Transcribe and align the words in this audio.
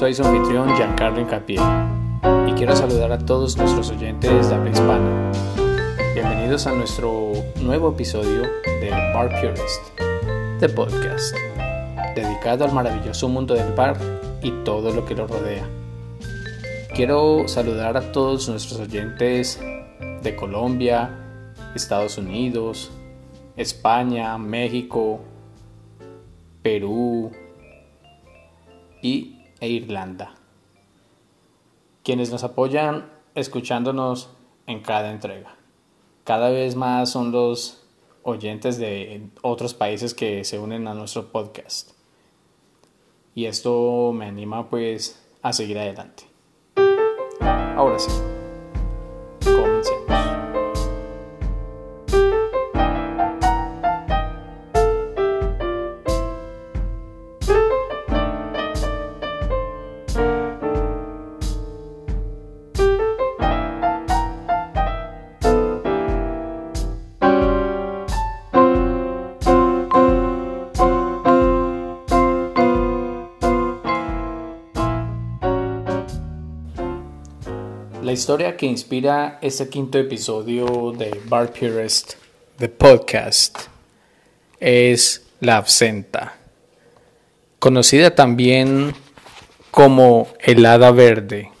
Soy 0.00 0.14
su 0.14 0.24
anfitrión 0.24 0.74
Giancarlo 0.76 1.20
Incapié 1.20 1.60
y 2.48 2.52
quiero 2.52 2.74
saludar 2.74 3.12
a 3.12 3.18
todos 3.18 3.58
nuestros 3.58 3.90
oyentes 3.90 4.48
de 4.48 4.54
habla 4.54 4.70
hispana. 4.70 5.30
Bienvenidos 6.14 6.66
a 6.66 6.72
nuestro 6.72 7.32
nuevo 7.60 7.90
episodio 7.90 8.44
de 8.64 8.88
Bar 9.12 9.28
Purist, 9.28 10.00
the 10.58 10.70
podcast, 10.70 11.36
dedicado 12.14 12.64
al 12.64 12.72
maravilloso 12.72 13.28
mundo 13.28 13.52
del 13.52 13.74
bar 13.74 13.98
y 14.42 14.50
todo 14.64 14.90
lo 14.90 15.04
que 15.04 15.14
lo 15.14 15.26
rodea. 15.26 15.68
Quiero 16.94 17.46
saludar 17.46 17.98
a 17.98 18.10
todos 18.10 18.48
nuestros 18.48 18.80
oyentes 18.80 19.60
de 20.22 20.34
Colombia, 20.34 21.10
Estados 21.74 22.16
Unidos, 22.16 22.90
España, 23.54 24.38
México, 24.38 25.20
Perú 26.62 27.32
y, 29.02 29.39
e 29.60 29.68
Irlanda, 29.68 30.34
quienes 32.02 32.30
nos 32.30 32.44
apoyan 32.44 33.10
escuchándonos 33.34 34.30
en 34.66 34.80
cada 34.80 35.10
entrega. 35.10 35.56
Cada 36.24 36.50
vez 36.50 36.76
más 36.76 37.10
son 37.10 37.32
los 37.32 37.86
oyentes 38.22 38.78
de 38.78 39.28
otros 39.42 39.74
países 39.74 40.14
que 40.14 40.44
se 40.44 40.58
unen 40.58 40.86
a 40.88 40.94
nuestro 40.94 41.30
podcast. 41.30 41.92
Y 43.34 43.46
esto 43.46 44.12
me 44.12 44.26
anima 44.26 44.68
pues 44.68 45.24
a 45.42 45.52
seguir 45.52 45.78
adelante. 45.78 46.24
Ahora 47.76 47.98
sí. 47.98 48.10
La 78.10 78.14
historia 78.14 78.56
que 78.56 78.66
inspira 78.66 79.38
este 79.40 79.68
quinto 79.68 79.96
episodio 79.96 80.90
de 80.90 81.20
Bar 81.26 81.52
Purist, 81.52 82.14
the 82.58 82.68
podcast, 82.68 83.56
es 84.58 85.28
la 85.38 85.58
absenta, 85.58 86.34
conocida 87.60 88.12
también 88.12 88.96
como 89.70 90.26
helada 90.40 90.90
verde. 90.90 91.52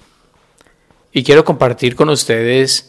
Y 1.12 1.22
quiero 1.22 1.44
compartir 1.44 1.94
con 1.94 2.08
ustedes 2.08 2.88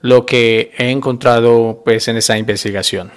lo 0.00 0.26
que 0.26 0.72
he 0.76 0.90
encontrado 0.90 1.82
pues, 1.84 2.08
en 2.08 2.16
esa 2.16 2.38
investigación. 2.38 3.12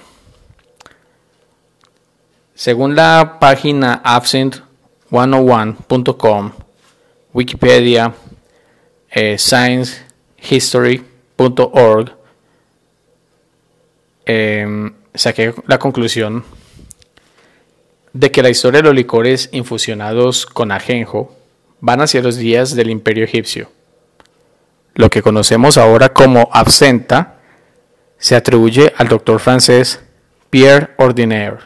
Según 2.54 2.94
la 2.94 3.38
página 3.40 4.00
absent101.com, 4.04 6.52
Wikipedia, 7.32 8.14
eh, 9.14 9.38
sciencehistory.org, 9.38 12.12
em, 14.26 14.92
saqué 15.14 15.54
la 15.66 15.78
conclusión 15.78 16.44
de 18.12 18.30
que 18.32 18.42
la 18.42 18.50
historia 18.50 18.82
de 18.82 18.88
los 18.88 18.94
licores 18.94 19.48
infusionados 19.52 20.46
con 20.46 20.72
ajenjo 20.72 21.36
van 21.80 22.00
hacia 22.00 22.22
los 22.22 22.36
días 22.36 22.74
del 22.74 22.90
imperio 22.90 23.24
egipcio. 23.24 23.70
Lo 24.94 25.10
que 25.10 25.22
conocemos 25.22 25.78
ahora 25.78 26.12
como 26.12 26.48
absenta 26.52 27.36
se 28.18 28.34
atribuye 28.34 28.92
al 28.96 29.06
doctor 29.08 29.38
francés 29.38 30.00
Pierre 30.50 30.90
Ordinaire, 30.96 31.58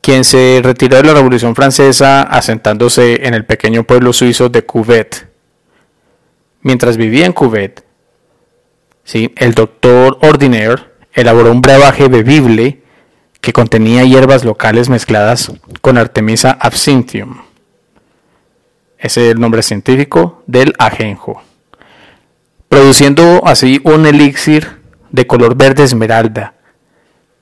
quien 0.00 0.24
se 0.24 0.60
retiró 0.62 0.96
de 0.96 1.04
la 1.04 1.14
Revolución 1.14 1.54
Francesa 1.54 2.22
asentándose 2.22 3.26
en 3.26 3.34
el 3.34 3.44
pequeño 3.44 3.84
pueblo 3.84 4.12
suizo 4.12 4.48
de 4.48 4.64
Couvet, 4.64 5.27
Mientras 6.62 6.96
vivía 6.96 7.26
en 7.26 7.32
Cubet, 7.32 7.84
¿sí? 9.04 9.32
el 9.36 9.54
doctor 9.54 10.18
Ordinaire 10.22 10.82
elaboró 11.12 11.52
un 11.52 11.60
brebaje 11.60 12.08
bebible 12.08 12.82
que 13.40 13.52
contenía 13.52 14.04
hierbas 14.04 14.44
locales 14.44 14.88
mezcladas 14.88 15.52
con 15.80 15.96
Artemisa 15.96 16.50
absinthium. 16.60 17.42
Ese 18.98 19.26
es 19.26 19.32
el 19.32 19.40
nombre 19.40 19.62
científico 19.62 20.42
del 20.46 20.74
ajenjo. 20.78 21.42
Produciendo 22.68 23.42
así 23.46 23.80
un 23.84 24.06
elixir 24.06 24.78
de 25.10 25.26
color 25.26 25.56
verde 25.56 25.84
esmeralda 25.84 26.54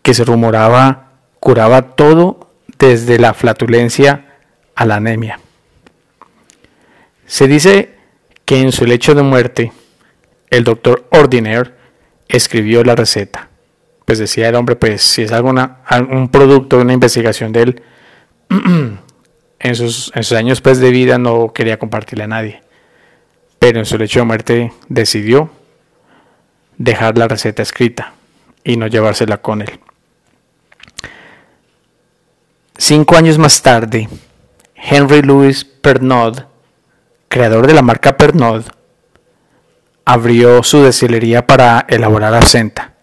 que 0.03 0.15
se 0.15 0.25
rumoraba 0.25 1.12
curaba 1.41 1.94
todo 1.97 2.50
desde 2.78 3.19
la 3.19 3.34
flatulencia 3.34 4.37
a 4.75 4.84
la 4.84 4.97
anemia. 4.97 5.41
Se 7.27 7.48
dice 7.48 7.95
que 8.46 8.60
en 8.60 8.72
su 8.72 8.86
lecho 8.86 9.14
de 9.14 9.22
muerte 9.22 9.72
el 10.48 10.64
doctor 10.64 11.06
Ordinaire 11.10 11.72
escribió 12.28 12.82
la 12.84 12.94
receta. 12.94 13.50
Pues 14.04 14.18
decía 14.18 14.48
el 14.48 14.54
hombre, 14.54 14.76
pues 14.76 15.02
si 15.02 15.22
es 15.22 15.32
alguna, 15.32 15.80
algún 15.84 16.30
producto, 16.30 16.78
una 16.78 16.92
investigación 16.92 17.52
de 17.52 17.62
él, 17.62 17.82
en 19.58 19.74
sus, 19.74 20.12
en 20.14 20.22
sus 20.22 20.38
años 20.38 20.60
pues, 20.60 20.78
de 20.78 20.90
vida 20.90 21.18
no 21.18 21.52
quería 21.52 21.78
compartirle 21.78 22.24
a 22.24 22.28
nadie. 22.28 22.62
Pero 23.58 23.80
en 23.80 23.84
su 23.84 23.98
lecho 23.98 24.20
de 24.20 24.24
muerte 24.24 24.72
decidió 24.88 25.50
dejar 26.78 27.18
la 27.18 27.26
receta 27.26 27.62
escrita 27.62 28.14
y 28.62 28.76
no 28.76 28.86
llevársela 28.86 29.38
con 29.38 29.62
él. 29.62 29.80
Cinco 32.78 33.16
años 33.16 33.38
más 33.38 33.60
tarde, 33.60 34.08
Henry 34.74 35.22
Louis 35.22 35.64
Pernod 35.64 36.44
creador 37.28 37.66
de 37.66 37.75
la 37.75 37.82
marca 37.82 38.16
Pernod, 38.16 38.64
abrió 40.04 40.62
su 40.62 40.82
destilería 40.82 41.47
para 41.47 41.84
elaborar 41.88 42.34
absenta, 42.34 42.94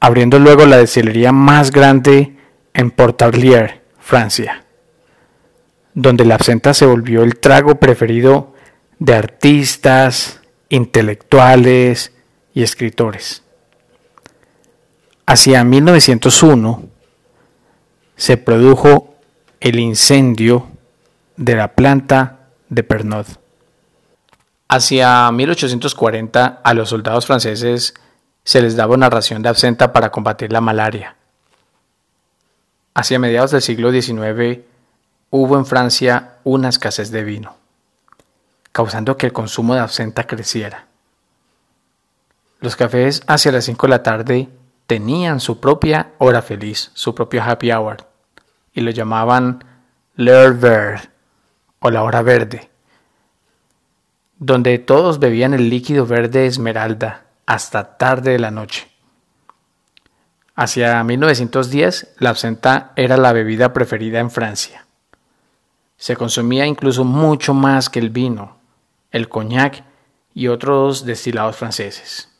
abriendo 0.00 0.38
luego 0.38 0.64
la 0.66 0.78
destilería 0.78 1.32
más 1.32 1.70
grande 1.70 2.36
en 2.72 2.90
Portarlier, 2.90 3.82
Francia, 3.98 4.64
donde 5.92 6.24
la 6.24 6.36
absenta 6.36 6.74
se 6.74 6.86
volvió 6.86 7.22
el 7.22 7.38
trago 7.38 7.76
preferido 7.76 8.54
de 8.98 9.14
artistas, 9.14 10.40
intelectuales 10.68 12.12
y 12.54 12.62
escritores. 12.62 13.42
Hacia 15.26 15.64
1901 15.64 16.88
se 18.16 18.36
produjo 18.36 19.14
el 19.60 19.78
incendio 19.78 20.68
de 21.36 21.56
la 21.56 21.74
planta 21.74 22.43
de 22.68 22.82
Pernod. 22.82 23.26
Hacia 24.68 25.30
1840 25.30 26.60
a 26.64 26.74
los 26.74 26.88
soldados 26.88 27.26
franceses 27.26 27.94
se 28.44 28.62
les 28.62 28.76
daba 28.76 28.94
una 28.94 29.10
ración 29.10 29.42
de 29.42 29.48
absenta 29.48 29.92
para 29.92 30.10
combatir 30.10 30.52
la 30.52 30.60
malaria. 30.60 31.16
Hacia 32.94 33.18
mediados 33.18 33.50
del 33.50 33.62
siglo 33.62 33.90
XIX 33.90 34.60
hubo 35.30 35.58
en 35.58 35.66
Francia 35.66 36.38
una 36.44 36.68
escasez 36.68 37.10
de 37.10 37.24
vino, 37.24 37.56
causando 38.72 39.16
que 39.16 39.26
el 39.26 39.32
consumo 39.32 39.74
de 39.74 39.80
absenta 39.80 40.26
creciera. 40.26 40.86
Los 42.60 42.76
cafés 42.76 43.22
hacia 43.26 43.52
las 43.52 43.64
5 43.64 43.86
de 43.86 43.90
la 43.90 44.02
tarde 44.02 44.48
tenían 44.86 45.40
su 45.40 45.60
propia 45.60 46.12
hora 46.18 46.40
feliz, 46.40 46.90
su 46.94 47.14
propio 47.14 47.42
happy 47.42 47.72
hour, 47.72 47.96
y 48.72 48.80
lo 48.80 48.90
llamaban 48.90 49.64
l'heure 50.16 51.13
o 51.84 51.90
la 51.90 52.02
hora 52.02 52.22
verde, 52.22 52.70
donde 54.38 54.78
todos 54.78 55.18
bebían 55.18 55.52
el 55.52 55.68
líquido 55.68 56.06
verde 56.06 56.46
esmeralda 56.46 57.26
hasta 57.44 57.98
tarde 57.98 58.30
de 58.30 58.38
la 58.38 58.50
noche. 58.50 58.88
Hacia 60.54 61.04
1910, 61.04 62.14
la 62.20 62.30
absenta 62.30 62.92
era 62.96 63.18
la 63.18 63.34
bebida 63.34 63.74
preferida 63.74 64.18
en 64.18 64.30
Francia. 64.30 64.86
Se 65.98 66.16
consumía 66.16 66.64
incluso 66.64 67.04
mucho 67.04 67.52
más 67.52 67.90
que 67.90 67.98
el 67.98 68.08
vino, 68.08 68.56
el 69.10 69.28
coñac 69.28 69.84
y 70.32 70.48
otros 70.48 71.04
destilados 71.04 71.54
franceses. 71.54 72.30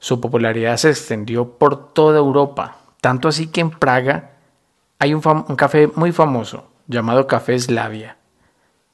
Su 0.00 0.20
popularidad 0.20 0.78
se 0.78 0.90
extendió 0.90 1.58
por 1.58 1.92
toda 1.92 2.18
Europa, 2.18 2.78
tanto 3.00 3.28
así 3.28 3.46
que 3.46 3.60
en 3.60 3.70
Praga 3.70 4.32
hay 4.98 5.14
un, 5.14 5.22
un 5.24 5.54
café 5.54 5.86
muy 5.94 6.10
famoso 6.10 6.69
llamado 6.90 7.26
Café 7.28 7.58
Slavia, 7.58 8.16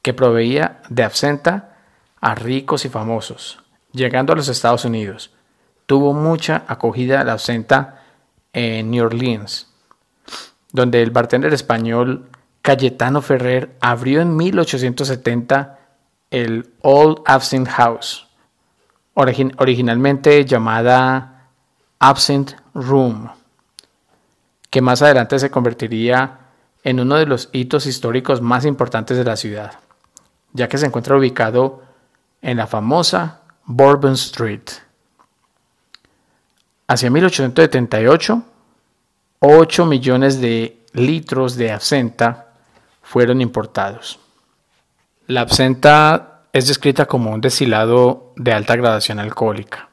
que 0.02 0.12
proveía 0.12 0.82
de 0.90 1.02
absenta 1.02 1.76
a 2.20 2.34
ricos 2.34 2.84
y 2.84 2.90
famosos. 2.90 3.62
Llegando 3.93 4.32
a 4.32 4.37
los 4.37 4.48
Estados 4.48 4.84
Unidos, 4.84 5.32
tuvo 5.87 6.12
mucha 6.12 6.64
acogida 6.69 7.25
la 7.25 7.32
absenta 7.32 8.02
en 8.52 8.90
New 8.90 9.06
Orleans, 9.06 9.72
donde 10.72 11.02
el 11.02 11.10
bartender 11.10 11.54
español 11.54 12.28
Cayetano 12.60 13.22
Ferrer 13.22 13.76
abrió 13.81 14.20
en 14.20 14.37
1870 14.37 15.78
el 16.31 16.75
Old 16.82 17.22
Absinthe 17.25 17.70
House, 17.70 18.28
originalmente 19.14 20.44
llamada 20.44 21.48
Absinthe 21.98 22.56
Room, 22.75 23.31
que 24.69 24.82
más 24.82 25.00
adelante 25.00 25.38
se 25.38 25.50
convertiría 25.50 26.45
en 26.87 27.00
uno 27.00 27.17
de 27.17 27.27
los 27.27 27.49
hitos 27.50 27.85
históricos 27.87 28.41
más 28.41 28.65
importantes 28.65 29.17
de 29.17 29.25
la 29.25 29.35
ciudad, 29.35 29.73
ya 30.53 30.69
que 30.69 30.79
se 30.79 30.87
encuentra 30.87 31.17
ubicado 31.17 31.83
en 32.41 32.59
la 32.59 32.69
famosa 32.69 33.41
Bourbon 33.65 34.12
Street. 34.12 34.62
Hacia 36.87 37.11
1878, 37.11 38.41
8 39.41 39.87
millones 39.87 40.41
de 40.41 40.79
litros 40.93 41.56
de 41.56 41.73
absenta 41.73 42.53
fueron 43.03 43.41
importados. 43.41 44.21
La 45.27 45.41
absenta 45.41 46.43
es 46.53 46.69
descrita 46.69 47.06
como 47.06 47.32
un 47.32 47.41
destilado 47.41 48.32
de 48.37 48.53
alta 48.53 48.77
gradación 48.77 49.19
alcohólica. 49.19 49.89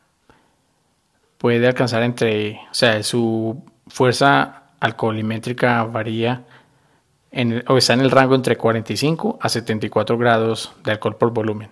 Puede 1.40 1.66
alcanzar 1.66 2.04
entre, 2.04 2.60
o 2.70 2.74
sea, 2.76 3.02
su 3.02 3.64
fuerza 3.88 4.66
alcoholimétrica 4.80 5.84
varía 5.86 6.46
o 7.68 7.78
está 7.78 7.94
en 7.94 8.02
el 8.02 8.12
rango 8.12 8.36
entre 8.36 8.58
45 8.58 9.40
a 9.42 9.50
74 9.50 10.18
grados 10.18 10.74
de 10.84 10.92
alcohol 10.92 11.18
por 11.18 11.32
volumen, 11.32 11.72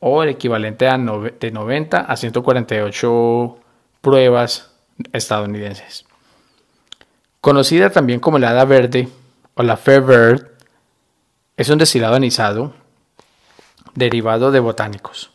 o 0.00 0.22
el 0.22 0.30
equivalente 0.30 0.88
a 0.88 0.96
de 0.96 1.50
90 1.50 2.00
a 2.00 2.16
148 2.16 3.58
pruebas 4.00 4.74
estadounidenses. 5.12 6.04
Conocida 7.40 7.90
también 7.90 8.20
como 8.20 8.38
la 8.38 8.50
hada 8.50 8.64
verde 8.64 9.08
o 9.54 9.62
la 9.62 9.76
fair 9.76 10.00
bird, 10.02 10.46
es 11.56 11.68
un 11.68 11.78
destilado 11.78 12.16
anisado 12.16 12.74
derivado 13.94 14.50
de 14.50 14.60
botánicos, 14.60 15.30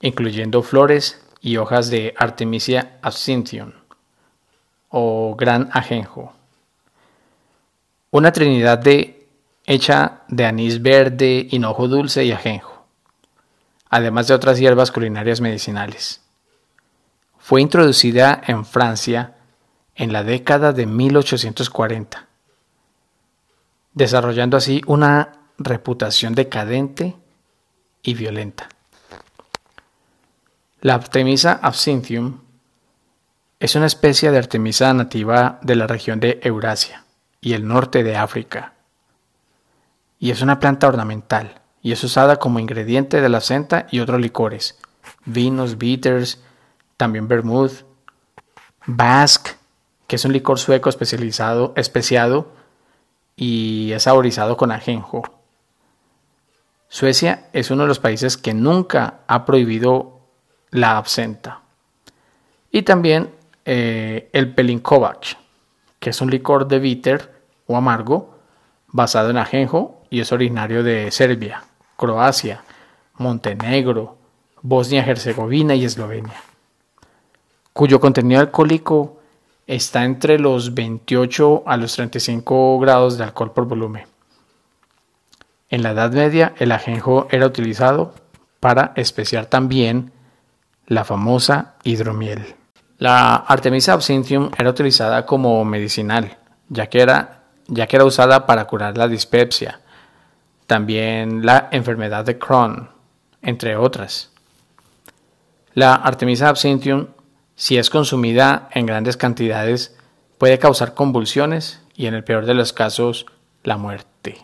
incluyendo 0.00 0.62
flores 0.62 1.24
y 1.40 1.56
hojas 1.56 1.90
de 1.90 2.14
Artemisia 2.16 2.98
absinthium 3.02 3.72
o 4.90 5.36
gran 5.36 5.70
ajenjo. 5.72 6.37
Una 8.10 8.32
trinidad 8.32 8.78
de, 8.78 9.28
hecha 9.66 10.22
de 10.28 10.46
anís 10.46 10.80
verde, 10.80 11.46
hinojo 11.50 11.88
dulce 11.88 12.24
y 12.24 12.32
ajenjo, 12.32 12.86
además 13.90 14.28
de 14.28 14.34
otras 14.34 14.58
hierbas 14.58 14.90
culinarias 14.90 15.42
medicinales. 15.42 16.22
Fue 17.38 17.60
introducida 17.60 18.40
en 18.46 18.64
Francia 18.64 19.36
en 19.94 20.14
la 20.14 20.24
década 20.24 20.72
de 20.72 20.86
1840, 20.86 22.28
desarrollando 23.92 24.56
así 24.56 24.80
una 24.86 25.40
reputación 25.58 26.34
decadente 26.34 27.14
y 28.02 28.14
violenta. 28.14 28.70
La 30.80 30.94
Artemisa 30.94 31.60
absinthium 31.60 32.40
es 33.60 33.74
una 33.74 33.84
especie 33.84 34.30
de 34.30 34.38
Artemisa 34.38 34.94
nativa 34.94 35.58
de 35.60 35.76
la 35.76 35.86
región 35.86 36.20
de 36.20 36.40
Eurasia 36.42 37.04
y 37.40 37.52
el 37.52 37.66
norte 37.66 38.02
de 38.02 38.16
África. 38.16 38.74
Y 40.18 40.30
es 40.30 40.42
una 40.42 40.58
planta 40.58 40.88
ornamental 40.88 41.60
y 41.82 41.92
es 41.92 42.02
usada 42.02 42.38
como 42.38 42.58
ingrediente 42.58 43.20
de 43.20 43.28
la 43.28 43.40
senta 43.40 43.86
y 43.90 44.00
otros 44.00 44.20
licores, 44.20 44.78
vinos, 45.24 45.78
bitters, 45.78 46.42
también 46.96 47.28
vermouth, 47.28 47.84
basque, 48.86 49.52
que 50.06 50.16
es 50.16 50.24
un 50.24 50.32
licor 50.32 50.58
sueco 50.58 50.88
especializado, 50.88 51.72
especiado 51.76 52.52
y 53.36 53.92
es 53.92 54.02
saborizado 54.02 54.56
con 54.56 54.72
ajenjo. 54.72 55.22
Suecia 56.88 57.48
es 57.52 57.70
uno 57.70 57.82
de 57.82 57.88
los 57.88 58.00
países 58.00 58.36
que 58.36 58.54
nunca 58.54 59.20
ha 59.26 59.44
prohibido 59.44 60.20
la 60.70 60.96
absenta. 60.96 61.60
Y 62.70 62.82
también 62.82 63.30
eh, 63.64 64.30
el 64.32 64.54
Pelinkovac, 64.54 65.36
que 65.98 66.10
es 66.10 66.20
un 66.20 66.30
licor 66.30 66.68
de 66.68 66.78
bitter 66.78 67.32
o 67.66 67.76
amargo 67.76 68.34
basado 68.88 69.30
en 69.30 69.38
ajenjo 69.38 70.02
y 70.10 70.20
es 70.20 70.32
originario 70.32 70.82
de 70.82 71.10
Serbia, 71.10 71.64
Croacia, 71.96 72.62
Montenegro, 73.14 74.16
Bosnia-Herzegovina 74.62 75.74
y 75.74 75.84
Eslovenia, 75.84 76.42
cuyo 77.72 78.00
contenido 78.00 78.40
alcohólico 78.40 79.20
está 79.66 80.04
entre 80.04 80.38
los 80.38 80.74
28 80.74 81.64
a 81.66 81.76
los 81.76 81.94
35 81.94 82.78
grados 82.80 83.18
de 83.18 83.24
alcohol 83.24 83.52
por 83.52 83.66
volumen. 83.66 84.06
En 85.68 85.82
la 85.82 85.90
Edad 85.90 86.12
Media 86.12 86.54
el 86.58 86.72
ajenjo 86.72 87.28
era 87.30 87.46
utilizado 87.46 88.14
para 88.60 88.92
especiar 88.96 89.46
también 89.46 90.12
la 90.86 91.04
famosa 91.04 91.74
hidromiel. 91.84 92.57
La 92.98 93.36
Artemisa 93.36 93.92
absinthium 93.92 94.50
era 94.58 94.70
utilizada 94.70 95.24
como 95.24 95.64
medicinal, 95.64 96.36
ya 96.68 96.88
que 96.88 97.00
era, 97.00 97.44
ya 97.68 97.86
que 97.86 97.94
era 97.94 98.04
usada 98.04 98.44
para 98.44 98.66
curar 98.66 98.98
la 98.98 99.06
dispepsia, 99.06 99.80
también 100.66 101.46
la 101.46 101.68
enfermedad 101.70 102.24
de 102.24 102.38
Crohn, 102.38 102.90
entre 103.40 103.76
otras. 103.76 104.32
La 105.74 105.94
Artemisa 105.94 106.48
absinthium, 106.48 107.06
si 107.54 107.78
es 107.78 107.88
consumida 107.88 108.68
en 108.72 108.86
grandes 108.86 109.16
cantidades, 109.16 109.96
puede 110.36 110.58
causar 110.58 110.94
convulsiones 110.94 111.80
y 111.94 112.06
en 112.06 112.14
el 112.14 112.24
peor 112.24 112.46
de 112.46 112.54
los 112.54 112.72
casos 112.72 113.26
la 113.62 113.76
muerte. 113.76 114.38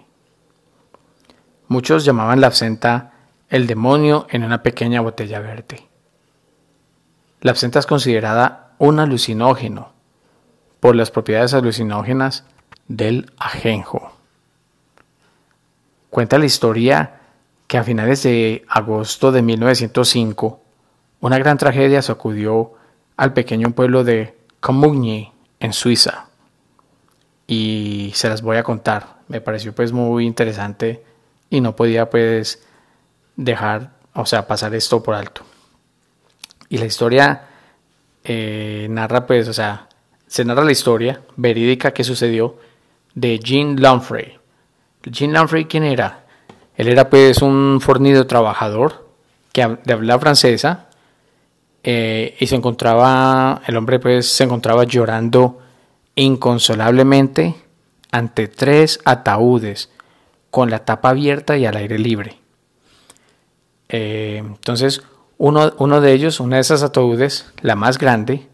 Muchos 1.67 2.05
llamaban 2.05 2.41
la 2.41 2.47
absenta 2.47 3.15
el 3.49 3.67
demonio 3.67 4.29
en 4.31 4.45
una 4.45 4.63
pequeña 4.63 5.01
botella 5.01 5.41
verde. 5.41 5.89
La 7.45 7.51
absenta 7.51 7.79
es 7.79 7.85
considerada 7.85 8.71
un 8.79 8.99
alucinógeno 8.99 9.93
por 10.81 10.97
las 10.97 11.11
propiedades 11.11 11.53
alucinógenas 11.53 12.45
del 12.89 13.31
ajenjo. 13.37 14.13
Cuenta 16.09 16.39
la 16.39 16.47
historia 16.47 17.21
que 17.67 17.77
a 17.77 17.85
finales 17.85 18.23
de 18.23 18.65
agosto 18.67 19.31
de 19.31 19.43
1905 19.43 20.63
una 21.21 21.39
gran 21.39 21.59
tragedia 21.59 22.01
sacudió 22.01 22.73
al 23.19 23.35
pequeño 23.35 23.73
pueblo 23.73 24.05
de 24.05 24.39
Comugny 24.61 25.31
en 25.61 25.75
Suiza. 25.75 26.29
Y 27.47 28.13
se 28.15 28.31
las 28.31 28.41
voy 28.41 28.57
a 28.57 28.63
contar. 28.63 29.19
Me 29.29 29.43
pareció 29.43 29.75
pues 29.75 29.93
muy 29.93 30.25
interesante 30.25 31.05
y 31.51 31.61
no 31.61 31.77
podía 31.77 32.09
pues 32.09 32.67
dejar, 33.37 33.91
o 34.15 34.25
sea, 34.25 34.47
pasar 34.47 34.75
esto 34.75 35.03
por 35.03 35.15
alto. 35.15 35.45
Y 36.75 36.79
la 36.79 36.87
historia 36.87 37.43
eh, 38.25 38.89
narra 38.91 39.29
pues, 39.29 39.47
o 39.47 39.53
sea, 39.53 39.87
se 40.27 40.45
narra 40.45 40.65
la 40.65 40.73
historia 40.73 41.21
verídica 41.37 41.93
que 41.95 42.03
sucedió 42.03 42.57
de 43.15 43.39
Jean 43.39 43.81
Lamprey. 43.81 44.37
Jean 45.05 45.33
Lamprey, 45.33 45.67
¿quién 45.67 45.85
era? 45.85 46.25
Él 46.77 46.89
era 46.89 47.09
pues 47.09 47.43
un 47.43 47.81
fornido 47.81 48.27
trabajador 48.27 49.09
que 49.53 49.79
de 49.85 49.93
habla 49.93 50.19
francesa 50.19 50.89
eh, 51.85 52.35
y 52.41 52.49
se 52.49 52.57
encontraba, 52.57 53.63
el 53.69 53.77
hombre 53.77 54.01
pues 54.01 54.27
se 54.27 54.43
encontraba 54.43 54.83
llorando 54.83 55.61
inconsolablemente 56.17 57.55
ante 58.11 58.49
tres 58.49 58.99
ataúdes 59.05 59.91
con 60.51 60.71
la 60.71 60.85
tapa 60.85 61.11
abierta 61.11 61.57
y 61.57 61.67
al 61.67 61.77
aire 61.77 62.01
libre. 62.01 62.37
Eh, 63.89 64.39
entonces, 64.39 65.05
uno, 65.39 66.01
de 66.01 66.13
ellos, 66.13 66.41
una 66.41 66.57
de 66.57 66.63
esas 66.63 66.83
ataúdes, 66.83 67.53
la 67.61 67.75
más 67.75 67.99
grande 67.99 68.49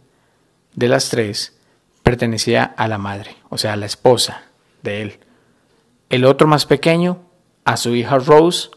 de 0.74 0.88
las 0.88 1.08
tres, 1.10 1.56
pertenecía 2.02 2.64
a 2.64 2.88
la 2.88 2.98
madre, 2.98 3.36
o 3.48 3.58
sea, 3.58 3.74
a 3.74 3.76
la 3.76 3.86
esposa 3.86 4.42
de 4.82 5.02
él. 5.02 5.20
El 6.08 6.24
otro 6.24 6.48
más 6.48 6.66
pequeño, 6.66 7.18
a 7.64 7.76
su 7.76 7.94
hija 7.94 8.18
Rose, 8.18 8.70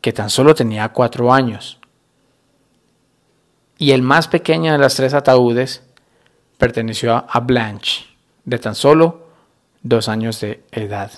que 0.00 0.12
tan 0.12 0.30
solo 0.30 0.54
tenía 0.54 0.90
cuatro 0.90 1.32
años. 1.32 1.78
Y 3.78 3.92
el 3.92 4.02
más 4.02 4.28
pequeño 4.28 4.72
de 4.72 4.78
las 4.78 4.94
tres 4.94 5.14
ataúdes 5.14 5.82
perteneció 6.58 7.24
a 7.28 7.40
Blanche, 7.40 8.06
de 8.44 8.58
tan 8.58 8.74
solo 8.74 9.28
dos 9.82 10.08
años 10.08 10.40
de 10.40 10.62
edad. 10.70 11.10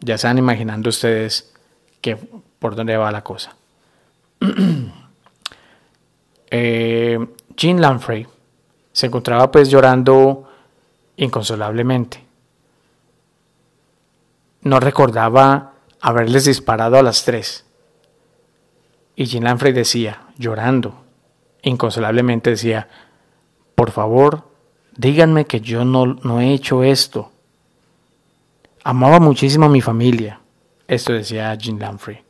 Ya 0.00 0.16
están 0.16 0.38
imaginando 0.38 0.88
ustedes 0.88 1.52
que, 2.00 2.16
por 2.58 2.74
dónde 2.74 2.96
va 2.96 3.12
la 3.12 3.22
cosa. 3.22 3.54
eh, 6.50 7.18
Jean 7.56 7.80
Lamprey 7.80 8.26
se 8.92 9.06
encontraba 9.06 9.50
pues 9.50 9.68
llorando 9.70 10.48
inconsolablemente. 11.16 12.24
No 14.62 14.80
recordaba 14.80 15.74
haberles 16.00 16.44
disparado 16.44 16.98
a 16.98 17.02
las 17.02 17.24
tres. 17.24 17.64
Y 19.16 19.26
Jean 19.26 19.44
Lamprey 19.44 19.72
decía, 19.72 20.22
llorando, 20.36 20.94
inconsolablemente 21.62 22.50
decía, 22.50 22.88
por 23.74 23.90
favor, 23.90 24.44
díganme 24.96 25.44
que 25.44 25.60
yo 25.60 25.84
no, 25.84 26.06
no 26.06 26.40
he 26.40 26.52
hecho 26.52 26.82
esto 26.82 27.30
Amaba 28.82 29.20
muchísimo 29.20 29.66
a 29.66 29.68
mi 29.68 29.80
familia. 29.80 30.40
Esto 30.88 31.12
decía 31.12 31.54
Jean 31.54 31.78
Lamprey. 31.78 32.22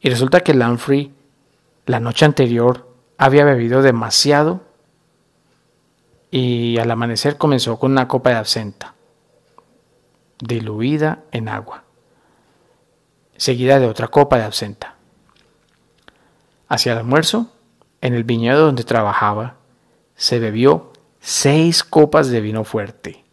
Y 0.00 0.10
resulta 0.10 0.40
que 0.40 0.54
Lamprey, 0.54 1.12
la 1.86 2.00
noche 2.00 2.24
anterior, 2.24 2.88
había 3.16 3.44
bebido 3.44 3.82
demasiado 3.82 4.60
y 6.30 6.78
al 6.78 6.90
amanecer 6.90 7.36
comenzó 7.36 7.78
con 7.78 7.92
una 7.92 8.06
copa 8.06 8.30
de 8.30 8.36
absenta, 8.36 8.94
diluida 10.38 11.24
en 11.32 11.48
agua, 11.48 11.84
seguida 13.36 13.80
de 13.80 13.86
otra 13.86 14.08
copa 14.08 14.36
de 14.36 14.44
absenta. 14.44 14.94
Hacia 16.68 16.92
el 16.92 16.98
almuerzo, 16.98 17.50
en 18.00 18.14
el 18.14 18.24
viñedo 18.24 18.66
donde 18.66 18.84
trabajaba, 18.84 19.56
se 20.14 20.38
bebió 20.38 20.92
seis 21.20 21.82
copas 21.82 22.28
de 22.28 22.40
vino 22.40 22.64
fuerte. 22.64 23.24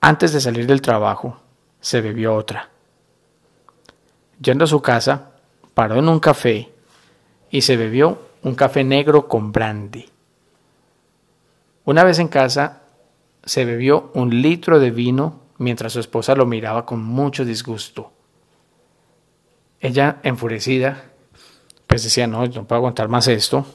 Antes 0.00 0.32
de 0.32 0.40
salir 0.40 0.66
del 0.66 0.80
trabajo, 0.80 1.40
se 1.80 2.00
bebió 2.00 2.34
otra. 2.34 2.70
Yendo 4.40 4.64
a 4.64 4.68
su 4.68 4.80
casa, 4.80 5.32
paró 5.74 5.96
en 5.96 6.08
un 6.08 6.20
café 6.20 6.70
y 7.50 7.62
se 7.62 7.76
bebió 7.76 8.18
un 8.42 8.54
café 8.54 8.84
negro 8.84 9.28
con 9.28 9.52
brandy. 9.52 10.08
Una 11.84 12.04
vez 12.04 12.18
en 12.18 12.28
casa, 12.28 12.82
se 13.44 13.64
bebió 13.64 14.10
un 14.14 14.42
litro 14.42 14.78
de 14.78 14.90
vino 14.90 15.40
mientras 15.58 15.92
su 15.92 16.00
esposa 16.00 16.34
lo 16.34 16.46
miraba 16.46 16.84
con 16.84 17.02
mucho 17.02 17.44
disgusto. 17.44 18.12
Ella, 19.80 20.18
enfurecida, 20.22 21.04
pues 21.86 22.04
decía, 22.04 22.26
no, 22.26 22.44
no 22.46 22.64
puedo 22.64 22.78
aguantar 22.78 23.08
más 23.08 23.28
esto, 23.28 23.66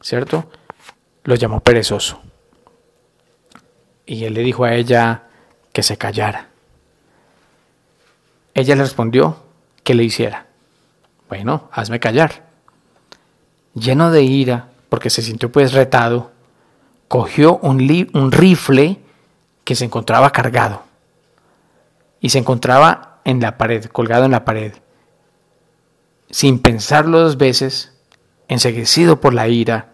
¿cierto? 0.00 0.50
Lo 1.24 1.34
llamó 1.34 1.60
perezoso. 1.60 2.20
Y 4.06 4.24
él 4.24 4.34
le 4.34 4.42
dijo 4.42 4.64
a 4.64 4.74
ella 4.74 5.28
que 5.72 5.82
se 5.82 5.96
callara. 5.96 6.48
Ella 8.52 8.76
le 8.76 8.82
respondió 8.82 9.38
que 9.84 9.94
le 9.94 10.02
hiciera. 10.02 10.46
Bueno, 11.28 11.68
hazme 11.72 12.00
callar. 12.00 12.44
Lleno 13.74 14.10
de 14.10 14.22
ira, 14.22 14.68
porque 14.88 15.10
se 15.10 15.22
sintió 15.22 15.52
pues 15.52 15.72
retado, 15.72 16.32
cogió 17.08 17.58
un, 17.58 18.08
un 18.12 18.32
rifle 18.32 18.98
que 19.62 19.76
se 19.76 19.84
encontraba 19.84 20.30
cargado 20.30 20.82
y 22.20 22.30
se 22.30 22.38
encontraba 22.38 23.20
en 23.24 23.40
la 23.40 23.56
pared, 23.56 23.84
colgado 23.86 24.24
en 24.24 24.32
la 24.32 24.44
pared 24.44 24.74
sin 26.34 26.58
pensarlo 26.58 27.20
dos 27.20 27.36
veces, 27.36 27.92
enseguecido 28.48 29.20
por 29.20 29.34
la 29.34 29.46
ira, 29.46 29.92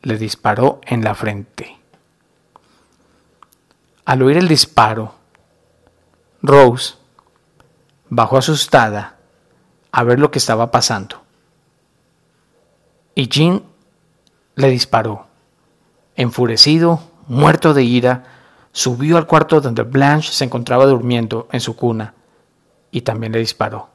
le 0.00 0.16
disparó 0.16 0.80
en 0.86 1.04
la 1.04 1.14
frente. 1.14 1.76
Al 4.06 4.22
oír 4.22 4.38
el 4.38 4.48
disparo, 4.48 5.14
Rose 6.40 6.94
bajó 8.14 8.38
asustada 8.38 9.16
a 9.90 10.04
ver 10.04 10.18
lo 10.18 10.30
que 10.30 10.38
estaba 10.38 10.70
pasando. 10.70 11.22
Y 13.14 13.28
Jean 13.28 13.62
le 14.54 14.68
disparó. 14.70 15.26
Enfurecido, 16.16 17.00
muerto 17.26 17.74
de 17.74 17.82
ira, 17.82 18.24
subió 18.72 19.16
al 19.16 19.26
cuarto 19.26 19.60
donde 19.60 19.82
Blanche 19.82 20.32
se 20.32 20.44
encontraba 20.44 20.86
durmiendo 20.86 21.48
en 21.52 21.60
su 21.60 21.76
cuna 21.76 22.14
y 22.90 23.00
también 23.02 23.32
le 23.32 23.40
disparó. 23.40 23.94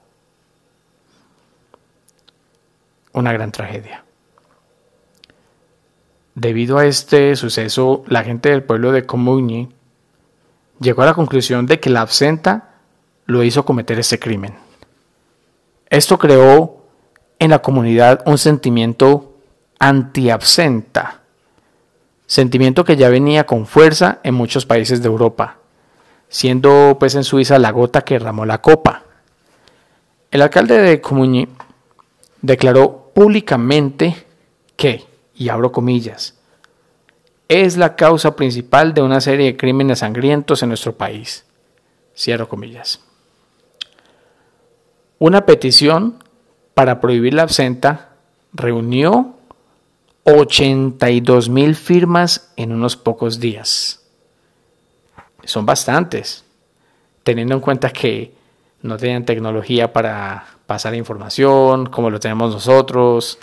una 3.12 3.34
gran 3.34 3.52
tragedia. 3.52 4.04
Debido 6.36 6.78
a 6.78 6.86
este 6.86 7.36
suceso, 7.36 8.04
la 8.08 8.24
gente 8.24 8.50
del 8.50 8.64
pueblo 8.64 8.92
de 8.92 9.06
Comugny 9.06 9.70
llegó 10.80 11.02
a 11.02 11.08
la 11.08 11.14
conclusión 11.14 11.66
de 11.66 11.80
que 11.80 11.90
la 11.90 12.02
absenta 12.02 12.69
lo 13.30 13.44
hizo 13.44 13.64
cometer 13.64 14.00
ese 14.00 14.18
crimen. 14.18 14.56
Esto 15.88 16.18
creó 16.18 16.78
en 17.38 17.52
la 17.52 17.60
comunidad 17.60 18.24
un 18.26 18.40
sentimiento 18.40 19.36
anti-absenta, 19.78 21.22
sentimiento 22.26 22.84
que 22.84 22.98
ya 22.98 23.08
venía 23.10 23.46
con 23.46 23.68
fuerza 23.68 24.20
en 24.24 24.34
muchos 24.34 24.66
países 24.66 25.04
de 25.04 25.10
Europa, 25.10 25.58
siendo 26.28 26.98
pues 27.00 27.14
en 27.14 27.24
Suiza 27.24 27.60
la 27.60 27.70
gota 27.70 28.02
que 28.02 28.16
derramó 28.16 28.48
la 28.48 28.62
copa. 28.62 29.04
El 30.32 30.42
alcalde 30.42 30.80
de 30.80 31.00
Comugny 31.00 31.48
declaró 32.42 33.12
públicamente 33.14 34.26
que, 34.76 35.06
y 35.36 35.50
abro 35.50 35.72
comillas, 35.72 36.36
es 37.48 37.78
la 37.78 37.96
causa 37.96 38.36
principal 38.36 38.96
de 38.96 39.04
una 39.04 39.22
serie 39.22 39.46
de 39.46 39.58
crímenes 39.58 40.00
sangrientos 40.00 40.64
en 40.64 40.70
nuestro 40.70 40.98
país. 40.98 41.46
Cierro 42.16 42.50
comillas. 42.50 43.02
Una 45.20 45.46
petición 45.46 46.24
para 46.74 47.02
prohibir 47.02 47.34
la 47.34 47.44
absenta 47.44 48.12
reunió 48.54 49.36
82 50.24 51.50
mil 51.50 51.76
firmas 51.76 52.54
en 52.56 52.72
unos 52.72 52.96
pocos 52.96 53.42
días. 53.42 54.02
Son 55.44 55.66
bastantes, 55.66 56.46
teniendo 57.24 57.54
en 57.54 57.60
cuenta 57.60 57.90
que 57.90 58.34
no 58.82 58.96
tenían 58.96 59.26
tecnología 59.26 59.92
para 59.92 60.46
pasar 60.66 60.96
información 60.96 61.88
como 61.88 62.10
lo 62.10 62.22
tenemos 62.22 62.54
nosotros. 62.54 63.40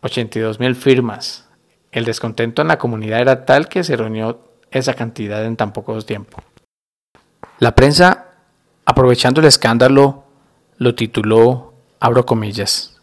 82 0.00 0.58
mil 0.58 0.74
firmas. 0.74 1.46
El 1.92 2.04
descontento 2.04 2.62
en 2.62 2.68
la 2.68 2.78
comunidad 2.78 3.20
era 3.20 3.44
tal 3.44 3.68
que 3.68 3.84
se 3.84 3.96
reunió 3.96 4.40
esa 4.72 4.94
cantidad 4.94 5.44
en 5.44 5.56
tan 5.56 5.72
poco 5.72 6.00
tiempo. 6.02 6.42
La 7.60 7.74
prensa, 7.76 8.26
aprovechando 8.84 9.40
el 9.40 9.46
escándalo, 9.46 10.25
lo 10.78 10.94
tituló, 10.94 11.74
abro 12.00 12.26
comillas, 12.26 13.00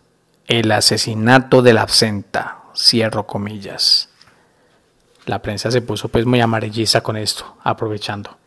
el 0.47 0.71
asesinato 0.71 1.61
de 1.61 1.73
la 1.73 1.81
absenta, 1.81 2.63
cierro 2.75 3.25
comillas. 3.25 4.09
La 5.25 5.41
prensa 5.41 5.71
se 5.71 5.81
puso 5.81 6.09
pues 6.09 6.25
muy 6.25 6.41
amarillista 6.41 7.01
con 7.01 7.17
esto, 7.17 7.57
aprovechando. 7.63 8.37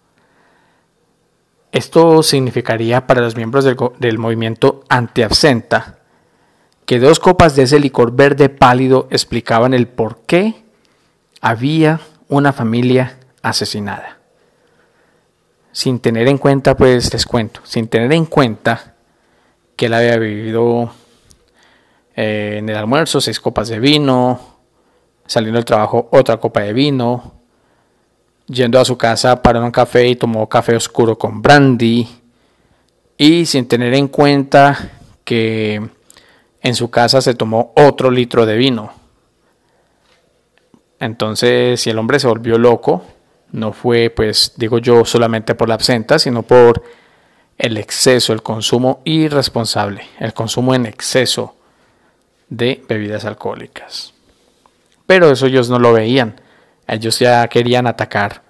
Esto 1.72 2.22
significaría 2.22 3.06
para 3.06 3.20
los 3.20 3.36
miembros 3.36 3.64
del, 3.64 3.76
del 3.98 4.18
movimiento 4.18 4.84
anti-absenta 4.88 5.98
que 6.84 7.00
dos 7.00 7.18
copas 7.18 7.56
de 7.56 7.64
ese 7.64 7.80
licor 7.80 8.14
verde 8.14 8.48
pálido 8.48 9.08
explicaban 9.10 9.74
el 9.74 9.88
por 9.88 10.20
qué 10.26 10.64
había 11.40 12.00
una 12.28 12.52
familia 12.52 13.18
asesinada. 13.42 14.18
Sin 15.72 15.98
tener 15.98 16.28
en 16.28 16.38
cuenta, 16.38 16.76
pues 16.76 17.12
les 17.12 17.26
cuento, 17.26 17.60
sin 17.64 17.88
tener 17.88 18.12
en 18.12 18.24
cuenta 18.24 18.95
que 19.76 19.86
él 19.86 19.94
había 19.94 20.18
bebido 20.18 20.90
eh, 22.14 22.56
en 22.58 22.68
el 22.68 22.76
almuerzo 22.76 23.20
seis 23.20 23.38
copas 23.38 23.68
de 23.68 23.78
vino, 23.78 24.40
saliendo 25.26 25.58
del 25.58 25.64
trabajo 25.64 26.08
otra 26.10 26.38
copa 26.38 26.62
de 26.62 26.72
vino, 26.72 27.34
yendo 28.46 28.80
a 28.80 28.84
su 28.84 28.96
casa 28.96 29.42
para 29.42 29.60
un 29.60 29.70
café 29.70 30.08
y 30.08 30.16
tomó 30.16 30.48
café 30.48 30.74
oscuro 30.74 31.18
con 31.18 31.42
brandy 31.42 32.08
y 33.18 33.46
sin 33.46 33.68
tener 33.68 33.94
en 33.94 34.08
cuenta 34.08 34.92
que 35.24 35.88
en 36.62 36.74
su 36.74 36.90
casa 36.90 37.20
se 37.20 37.34
tomó 37.34 37.72
otro 37.76 38.10
litro 38.10 38.46
de 38.46 38.56
vino. 38.56 38.92
Entonces, 40.98 41.80
si 41.80 41.90
el 41.90 41.98
hombre 41.98 42.18
se 42.18 42.26
volvió 42.26 42.58
loco, 42.58 43.04
no 43.52 43.72
fue, 43.72 44.10
pues, 44.10 44.54
digo 44.56 44.78
yo, 44.78 45.04
solamente 45.04 45.54
por 45.54 45.68
la 45.68 45.74
absenta, 45.74 46.18
sino 46.18 46.42
por 46.42 46.82
el 47.58 47.76
exceso, 47.76 48.32
el 48.32 48.42
consumo 48.42 49.00
irresponsable, 49.04 50.06
el 50.18 50.34
consumo 50.34 50.74
en 50.74 50.86
exceso 50.86 51.56
de 52.48 52.84
bebidas 52.88 53.24
alcohólicas. 53.24 54.12
Pero 55.06 55.30
eso 55.30 55.46
ellos 55.46 55.70
no 55.70 55.78
lo 55.78 55.92
veían 55.92 56.40
ellos 56.88 57.18
ya 57.18 57.46
querían 57.48 57.86
atacar 57.86 58.42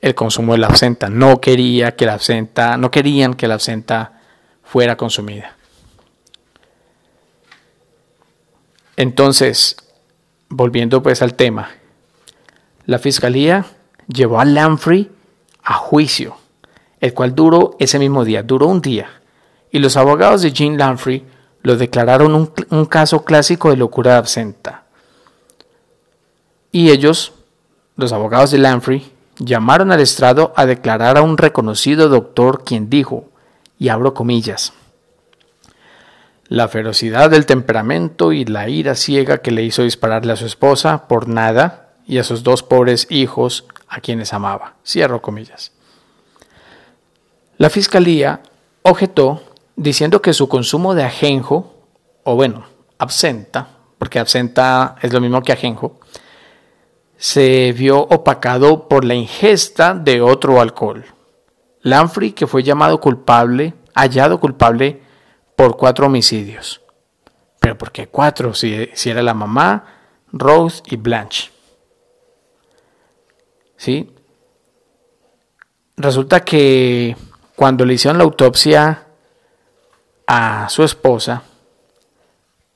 el 0.00 0.14
consumo 0.14 0.52
de 0.52 0.58
la 0.58 0.68
absenta. 0.68 1.08
No 1.08 1.40
quería 1.40 1.96
que 1.96 2.06
la 2.06 2.14
absenta, 2.14 2.76
no 2.76 2.90
querían 2.90 3.34
que 3.34 3.48
la 3.48 3.54
absenta 3.54 4.20
fuera 4.62 4.96
consumida. 4.96 5.56
Entonces, 8.96 9.76
volviendo 10.48 11.02
pues 11.02 11.20
al 11.20 11.34
tema, 11.34 11.70
la 12.86 12.98
fiscalía 12.98 13.64
llevó 14.06 14.40
a 14.40 14.44
Lamprey 14.44 15.10
a 15.64 15.74
juicio, 15.74 16.36
el 17.00 17.14
cual 17.14 17.34
duró 17.34 17.76
ese 17.78 17.98
mismo 17.98 18.24
día, 18.24 18.42
duró 18.42 18.66
un 18.66 18.80
día, 18.80 19.08
y 19.70 19.78
los 19.78 19.96
abogados 19.96 20.42
de 20.42 20.52
Jean 20.52 20.78
Lamprey 20.78 21.24
lo 21.62 21.76
declararon 21.76 22.34
un, 22.34 22.52
un 22.70 22.84
caso 22.86 23.24
clásico 23.24 23.70
de 23.70 23.76
locura 23.76 24.18
absenta. 24.18 24.84
Y 26.70 26.90
ellos 26.90 27.32
los 27.96 28.12
abogados 28.12 28.50
de 28.50 28.58
Lamprey 28.58 29.12
llamaron 29.38 29.92
al 29.92 30.00
estrado 30.00 30.52
a 30.56 30.66
declarar 30.66 31.16
a 31.16 31.22
un 31.22 31.38
reconocido 31.38 32.08
doctor 32.08 32.64
quien 32.64 32.90
dijo, 32.90 33.28
y 33.78 33.88
abro 33.88 34.14
comillas, 34.14 34.72
la 36.48 36.68
ferocidad 36.68 37.30
del 37.30 37.46
temperamento 37.46 38.32
y 38.32 38.44
la 38.44 38.68
ira 38.68 38.94
ciega 38.94 39.38
que 39.38 39.50
le 39.50 39.62
hizo 39.62 39.82
dispararle 39.82 40.32
a 40.32 40.36
su 40.36 40.46
esposa 40.46 41.08
por 41.08 41.28
nada 41.28 41.94
y 42.06 42.18
a 42.18 42.24
sus 42.24 42.42
dos 42.42 42.62
pobres 42.62 43.06
hijos 43.10 43.66
a 43.88 44.00
quienes 44.00 44.32
amaba. 44.34 44.74
Cierro 44.84 45.22
comillas. 45.22 45.72
La 47.56 47.70
fiscalía 47.70 48.42
objetó 48.82 49.42
diciendo 49.76 50.20
que 50.20 50.32
su 50.32 50.48
consumo 50.48 50.94
de 50.94 51.04
ajenjo, 51.04 51.88
o 52.24 52.34
bueno, 52.34 52.66
absenta, 52.98 53.68
porque 53.98 54.18
absenta 54.18 54.96
es 55.02 55.12
lo 55.12 55.20
mismo 55.20 55.42
que 55.42 55.52
ajenjo, 55.52 56.00
se 57.16 57.72
vio 57.72 58.00
opacado 58.00 58.88
por 58.88 59.04
la 59.04 59.14
ingesta 59.14 59.94
de 59.94 60.20
otro 60.20 60.60
alcohol. 60.60 61.04
Lanfrey, 61.82 62.32
que 62.32 62.46
fue 62.46 62.62
llamado 62.62 63.00
culpable, 63.00 63.74
hallado 63.94 64.40
culpable 64.40 65.02
por 65.56 65.76
cuatro 65.76 66.06
homicidios. 66.06 66.80
Pero 67.60 67.78
¿por 67.78 67.92
qué 67.92 68.08
cuatro? 68.08 68.52
Si, 68.52 68.90
si 68.94 69.10
era 69.10 69.22
la 69.22 69.34
mamá, 69.34 69.84
Rose 70.32 70.82
y 70.86 70.96
Blanche. 70.96 71.50
¿Sí? 73.76 74.12
Resulta 75.96 76.40
que 76.44 77.16
cuando 77.56 77.84
le 77.84 77.94
hicieron 77.94 78.18
la 78.18 78.24
autopsia 78.24 79.06
a 80.26 80.68
su 80.68 80.82
esposa, 80.82 81.42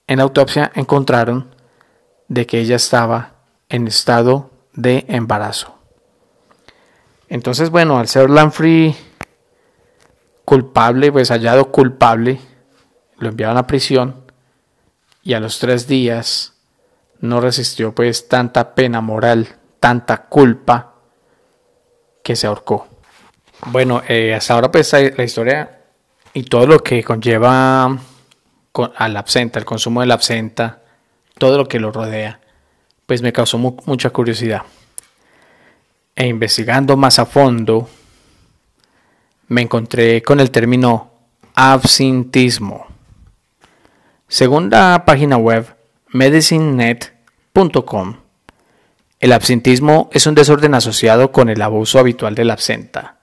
en 0.06 0.18
la 0.18 0.22
autopsia 0.22 0.70
encontraron 0.74 1.54
de 2.28 2.46
que 2.46 2.60
ella 2.60 2.76
estaba 2.76 3.32
en 3.68 3.86
estado 3.88 4.50
de 4.72 5.04
embarazo. 5.08 5.74
Entonces, 7.28 7.70
bueno, 7.70 7.98
al 7.98 8.08
ser 8.08 8.30
Lanfrey 8.30 8.96
culpable, 10.44 11.12
pues 11.12 11.30
hallado 11.30 11.70
culpable, 11.70 12.40
lo 13.18 13.28
enviaron 13.28 13.58
a 13.58 13.66
prisión 13.66 14.24
y 15.22 15.34
a 15.34 15.40
los 15.40 15.58
tres 15.58 15.86
días 15.86 16.54
no 17.20 17.40
resistió 17.40 17.94
pues 17.94 18.28
tanta 18.28 18.74
pena 18.74 19.00
moral, 19.00 19.56
tanta 19.80 20.24
culpa 20.28 20.94
que 22.22 22.36
se 22.36 22.46
ahorcó. 22.46 22.87
Bueno, 23.66 24.02
eh, 24.08 24.34
hasta 24.34 24.54
ahora 24.54 24.70
pues 24.70 24.92
la 24.92 25.24
historia 25.24 25.80
y 26.32 26.44
todo 26.44 26.66
lo 26.66 26.78
que 26.78 27.02
conlleva 27.02 27.98
al 28.96 29.16
absenta, 29.16 29.58
el 29.58 29.64
consumo 29.64 30.00
del 30.00 30.12
absenta, 30.12 30.82
todo 31.36 31.56
lo 31.56 31.66
que 31.66 31.80
lo 31.80 31.90
rodea, 31.90 32.40
pues 33.06 33.22
me 33.22 33.32
causó 33.32 33.58
mucha 33.58 34.10
curiosidad. 34.10 34.62
E 36.14 36.26
investigando 36.26 36.96
más 36.96 37.18
a 37.18 37.26
fondo, 37.26 37.88
me 39.48 39.62
encontré 39.62 40.22
con 40.22 40.40
el 40.40 40.50
término 40.50 41.12
absintismo. 41.54 42.86
Según 44.28 44.70
la 44.70 45.04
página 45.06 45.36
web 45.36 45.76
medicinenet.com, 46.08 48.16
el 49.20 49.32
absintismo 49.32 50.10
es 50.12 50.26
un 50.26 50.34
desorden 50.34 50.74
asociado 50.74 51.32
con 51.32 51.48
el 51.48 51.62
abuso 51.62 51.98
habitual 51.98 52.34
del 52.34 52.50
absenta. 52.50 53.17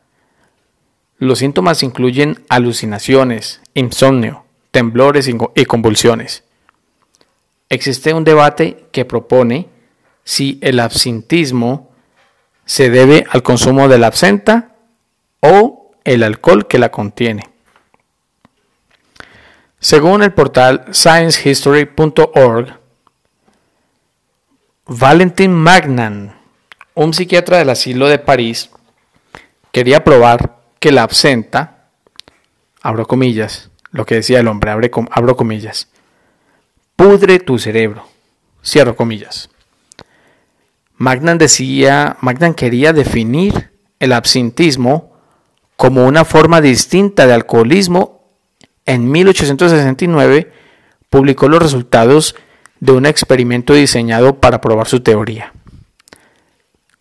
Los 1.18 1.40
síntomas 1.40 1.84
incluyen 1.84 2.44
alucinaciones, 2.50 3.62
insomnio, 3.74 4.46
temblores 4.72 5.30
y 5.56 5.66
convulsiones. 5.66 6.44
Existe 7.70 8.14
un 8.14 8.24
debate 8.24 8.88
que 8.92 9.06
propone 9.06 9.70
si 10.24 10.60
el 10.62 10.80
absintismo 10.80 11.92
se 12.66 12.90
debe 12.90 13.26
al 13.30 13.44
consumo 13.44 13.88
de 13.88 13.98
la 13.98 14.08
absenta 14.08 14.76
o 15.40 15.92
el 16.04 16.24
alcohol 16.24 16.68
que 16.68 16.80
la 16.80 16.92
contiene. 16.92 17.44
Según 19.80 20.24
el 20.24 20.34
portal 20.34 20.86
sciencehistory.org, 20.92 22.80
Valentin 24.88 25.54
Magnan, 25.54 26.36
un 26.96 27.14
psiquiatra 27.14 27.60
del 27.60 27.70
asilo 27.70 28.08
de 28.08 28.20
París, 28.20 28.70
quería 29.72 30.04
probar 30.04 30.55
que 30.86 30.92
la 30.92 31.02
absenta, 31.02 31.88
abro 32.80 33.08
comillas, 33.08 33.72
lo 33.90 34.06
que 34.06 34.14
decía 34.14 34.40
el 34.40 34.48
hombre, 34.48 34.70
abro 34.70 35.36
comillas, 35.36 35.88
pudre 36.96 37.40
tu 37.40 37.58
cerebro, 37.58 38.08
cierro 38.64 38.96
comillas. 38.96 39.50
Magnan 40.96 41.40
decía, 41.40 42.18
Magnan 42.22 42.54
quería 42.54 42.94
definir 42.94 43.72
el 44.00 44.14
absintismo 44.14 45.18
como 45.76 46.06
una 46.06 46.24
forma 46.24 46.62
distinta 46.62 47.26
de 47.26 47.34
alcoholismo. 47.34 48.22
En 48.86 49.10
1869 49.10 50.52
publicó 51.10 51.50
los 51.50 51.64
resultados 51.64 52.36
de 52.80 52.92
un 52.92 53.08
experimento 53.08 53.74
diseñado 53.74 54.40
para 54.40 54.62
probar 54.62 54.88
su 54.88 55.00
teoría. 55.00 55.52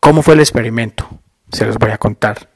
¿Cómo 0.01 0.23
fue 0.23 0.33
el 0.33 0.41
experimento? 0.41 1.07
Se 1.53 1.67
los 1.67 1.77
voy 1.77 1.91
a 1.91 1.99
contar. 1.99 2.54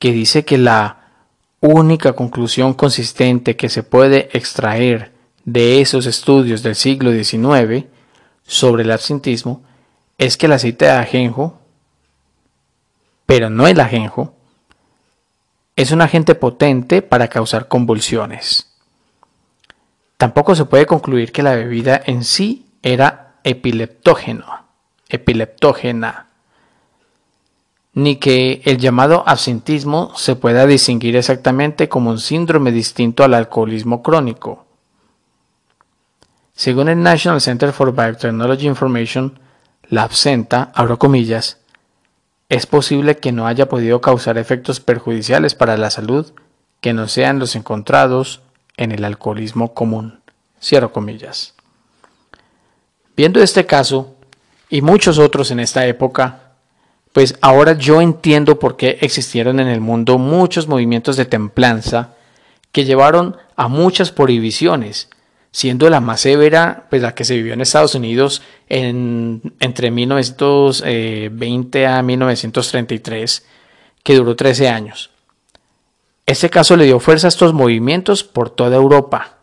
que 0.00 0.10
dice 0.10 0.44
que 0.44 0.58
la 0.58 1.12
única 1.60 2.14
conclusión 2.14 2.74
consistente 2.74 3.54
que 3.54 3.68
se 3.68 3.84
puede 3.84 4.30
extraer 4.32 5.12
de 5.44 5.80
esos 5.80 6.06
estudios 6.06 6.64
del 6.64 6.74
siglo 6.74 7.12
XIX 7.12 7.86
sobre 8.46 8.84
el 8.84 8.90
absentismo 8.90 9.62
es 10.18 10.36
que 10.36 10.46
el 10.46 10.52
aceite 10.52 10.86
de 10.86 10.92
ajenjo, 10.92 11.58
pero 13.26 13.50
no 13.50 13.66
el 13.66 13.80
ajenjo, 13.80 14.34
es 15.74 15.90
un 15.90 16.00
agente 16.00 16.34
potente 16.34 17.02
para 17.02 17.28
causar 17.28 17.68
convulsiones. 17.68 18.72
Tampoco 20.16 20.54
se 20.54 20.64
puede 20.64 20.86
concluir 20.86 21.32
que 21.32 21.42
la 21.42 21.54
bebida 21.54 22.00
en 22.06 22.24
sí 22.24 22.66
era 22.82 23.34
epileptógena, 23.44 24.64
epileptógena, 25.08 26.28
ni 27.92 28.16
que 28.16 28.62
el 28.64 28.78
llamado 28.78 29.24
absentismo 29.26 30.12
se 30.16 30.36
pueda 30.36 30.66
distinguir 30.66 31.16
exactamente 31.16 31.88
como 31.88 32.10
un 32.10 32.18
síndrome 32.18 32.72
distinto 32.72 33.24
al 33.24 33.34
alcoholismo 33.34 34.02
crónico. 34.02 34.65
Según 36.56 36.88
el 36.88 37.02
National 37.02 37.42
Center 37.42 37.70
for 37.70 37.94
Biotechnology 37.94 38.66
Information, 38.66 39.38
la 39.90 40.04
absenta, 40.04 40.72
abro 40.74 40.98
comillas, 40.98 41.58
es 42.48 42.64
posible 42.64 43.18
que 43.18 43.30
no 43.30 43.46
haya 43.46 43.68
podido 43.68 44.00
causar 44.00 44.38
efectos 44.38 44.80
perjudiciales 44.80 45.54
para 45.54 45.76
la 45.76 45.90
salud 45.90 46.32
que 46.80 46.94
no 46.94 47.08
sean 47.08 47.38
los 47.38 47.56
encontrados 47.56 48.40
en 48.78 48.90
el 48.90 49.04
alcoholismo 49.04 49.74
común. 49.74 50.20
Cierro 50.58 50.92
comillas. 50.92 51.52
Viendo 53.18 53.42
este 53.42 53.66
caso 53.66 54.16
y 54.70 54.80
muchos 54.80 55.18
otros 55.18 55.50
en 55.50 55.60
esta 55.60 55.84
época, 55.86 56.52
pues 57.12 57.36
ahora 57.42 57.74
yo 57.74 58.00
entiendo 58.00 58.58
por 58.58 58.78
qué 58.78 58.96
existieron 59.02 59.60
en 59.60 59.68
el 59.68 59.82
mundo 59.82 60.16
muchos 60.16 60.68
movimientos 60.68 61.18
de 61.18 61.26
templanza 61.26 62.14
que 62.72 62.86
llevaron 62.86 63.36
a 63.56 63.68
muchas 63.68 64.10
prohibiciones 64.10 65.10
siendo 65.56 65.88
la 65.88 66.00
más 66.00 66.20
severa, 66.20 66.84
pues 66.90 67.00
la 67.00 67.14
que 67.14 67.24
se 67.24 67.34
vivió 67.34 67.54
en 67.54 67.62
Estados 67.62 67.94
Unidos 67.94 68.42
en, 68.68 69.40
entre 69.58 69.90
1920 69.90 71.80
eh, 71.80 71.86
a 71.86 72.02
1933, 72.02 73.46
que 74.02 74.16
duró 74.16 74.36
13 74.36 74.68
años. 74.68 75.08
Este 76.26 76.50
caso 76.50 76.76
le 76.76 76.84
dio 76.84 77.00
fuerza 77.00 77.28
a 77.28 77.30
estos 77.30 77.54
movimientos 77.54 78.22
por 78.22 78.50
toda 78.50 78.76
Europa. 78.76 79.38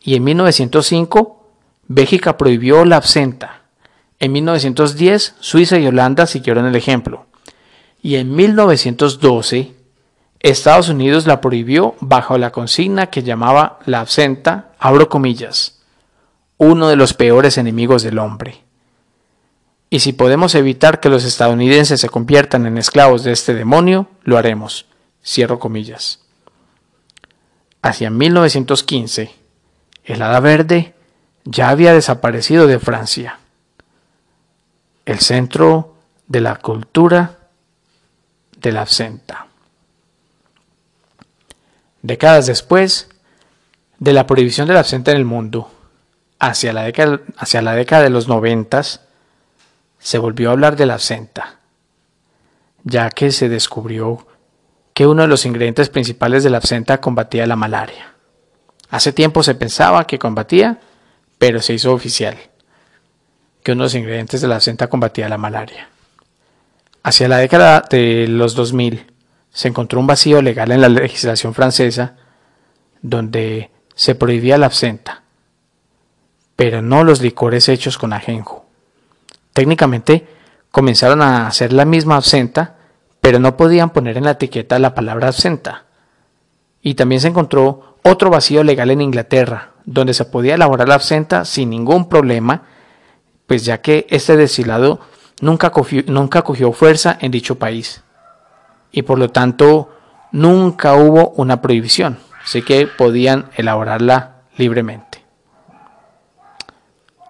Y 0.00 0.14
en 0.14 0.22
1905, 0.22 1.44
Bélgica 1.88 2.38
prohibió 2.38 2.84
la 2.84 2.98
absenta. 2.98 3.62
En 4.20 4.30
1910, 4.30 5.34
Suiza 5.40 5.80
y 5.80 5.86
Holanda 5.88 6.28
siguieron 6.28 6.64
el 6.64 6.76
ejemplo. 6.76 7.26
Y 8.00 8.14
en 8.14 8.36
1912, 8.36 9.74
Estados 10.40 10.88
Unidos 10.88 11.26
la 11.26 11.42
prohibió 11.42 11.94
bajo 12.00 12.38
la 12.38 12.50
consigna 12.50 13.08
que 13.08 13.22
llamaba 13.22 13.78
la 13.84 14.00
absenta, 14.00 14.72
abro 14.78 15.10
comillas, 15.10 15.82
uno 16.56 16.88
de 16.88 16.96
los 16.96 17.12
peores 17.12 17.58
enemigos 17.58 18.02
del 18.02 18.18
hombre. 18.18 18.62
Y 19.90 20.00
si 20.00 20.12
podemos 20.12 20.54
evitar 20.54 21.00
que 21.00 21.10
los 21.10 21.24
estadounidenses 21.24 22.00
se 22.00 22.08
conviertan 22.08 22.64
en 22.64 22.78
esclavos 22.78 23.22
de 23.22 23.32
este 23.32 23.52
demonio, 23.52 24.08
lo 24.22 24.38
haremos. 24.38 24.86
Cierro 25.22 25.58
comillas. 25.58 26.20
Hacia 27.82 28.08
1915, 28.08 29.34
el 30.04 30.22
hada 30.22 30.40
verde 30.40 30.94
ya 31.44 31.68
había 31.68 31.92
desaparecido 31.92 32.66
de 32.66 32.78
Francia, 32.78 33.40
el 35.04 35.18
centro 35.18 35.96
de 36.28 36.40
la 36.40 36.56
cultura 36.56 37.38
de 38.58 38.72
la 38.72 38.82
absenta. 38.82 39.49
Décadas 42.02 42.46
después 42.46 43.08
de 43.98 44.12
la 44.12 44.26
prohibición 44.26 44.66
de 44.66 44.74
la 44.74 44.80
absenta 44.80 45.10
en 45.10 45.18
el 45.18 45.24
mundo, 45.24 45.70
hacia 46.38 46.72
la 46.72 46.84
década, 46.84 47.20
hacia 47.36 47.62
la 47.62 47.74
década 47.74 48.02
de 48.02 48.10
los 48.10 48.28
noventas, 48.28 49.02
se 49.98 50.18
volvió 50.18 50.48
a 50.48 50.52
hablar 50.52 50.76
de 50.76 50.86
la 50.86 50.94
absenta, 50.94 51.58
ya 52.84 53.10
que 53.10 53.30
se 53.30 53.48
descubrió 53.48 54.26
que 54.94 55.06
uno 55.06 55.22
de 55.22 55.28
los 55.28 55.44
ingredientes 55.44 55.90
principales 55.90 56.42
de 56.42 56.50
la 56.50 56.56
absenta 56.56 57.00
combatía 57.00 57.46
la 57.46 57.56
malaria. 57.56 58.14
Hace 58.88 59.12
tiempo 59.12 59.42
se 59.42 59.54
pensaba 59.54 60.06
que 60.06 60.18
combatía, 60.18 60.80
pero 61.38 61.60
se 61.60 61.74
hizo 61.74 61.92
oficial 61.92 62.36
que 63.62 63.72
uno 63.72 63.82
de 63.82 63.86
los 63.86 63.94
ingredientes 63.94 64.40
de 64.40 64.48
la 64.48 64.56
absenta 64.56 64.88
combatía 64.88 65.28
la 65.28 65.38
malaria. 65.38 65.88
Hacia 67.02 67.28
la 67.28 67.38
década 67.38 67.84
de 67.88 68.26
los 68.28 68.54
2000, 68.54 69.06
se 69.52 69.68
encontró 69.68 70.00
un 70.00 70.06
vacío 70.06 70.42
legal 70.42 70.70
en 70.72 70.80
la 70.80 70.88
legislación 70.88 71.54
francesa 71.54 72.16
donde 73.02 73.70
se 73.94 74.14
prohibía 74.14 74.58
la 74.58 74.66
absenta, 74.66 75.22
pero 76.56 76.82
no 76.82 77.04
los 77.04 77.20
licores 77.20 77.68
hechos 77.68 77.98
con 77.98 78.12
ajenjo. 78.12 78.66
Técnicamente 79.52 80.26
comenzaron 80.70 81.22
a 81.22 81.46
hacer 81.46 81.72
la 81.72 81.84
misma 81.84 82.16
absenta, 82.16 82.76
pero 83.20 83.38
no 83.38 83.56
podían 83.56 83.90
poner 83.90 84.16
en 84.16 84.24
la 84.24 84.32
etiqueta 84.32 84.78
la 84.78 84.94
palabra 84.94 85.28
absenta. 85.28 85.84
Y 86.82 86.94
también 86.94 87.20
se 87.20 87.28
encontró 87.28 87.98
otro 88.02 88.30
vacío 88.30 88.62
legal 88.64 88.90
en 88.90 89.00
Inglaterra, 89.00 89.72
donde 89.84 90.14
se 90.14 90.24
podía 90.24 90.54
elaborar 90.54 90.88
la 90.88 90.94
absenta 90.94 91.44
sin 91.44 91.70
ningún 91.70 92.08
problema, 92.08 92.62
pues 93.46 93.64
ya 93.64 93.80
que 93.80 94.06
este 94.08 94.36
destilado 94.36 95.00
nunca 95.40 95.72
nunca 96.06 96.42
cogió 96.42 96.72
fuerza 96.72 97.18
en 97.20 97.32
dicho 97.32 97.56
país 97.56 98.02
y 98.92 99.02
por 99.02 99.18
lo 99.18 99.30
tanto 99.30 99.96
nunca 100.32 100.94
hubo 100.94 101.30
una 101.30 101.60
prohibición, 101.60 102.18
así 102.44 102.62
que 102.62 102.86
podían 102.86 103.50
elaborarla 103.56 104.42
libremente. 104.56 105.24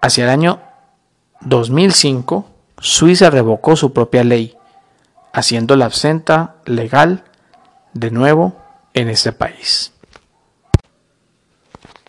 Hacia 0.01 0.23
el 0.23 0.29
año 0.31 0.59
2005, 1.41 2.49
Suiza 2.79 3.29
revocó 3.29 3.75
su 3.75 3.93
propia 3.93 4.23
ley, 4.23 4.57
haciendo 5.33 5.75
la 5.75 5.85
absenta 5.85 6.55
legal 6.65 7.23
de 7.93 8.11
nuevo 8.11 8.55
en 8.93 9.09
este 9.09 9.31
país. 9.31 9.93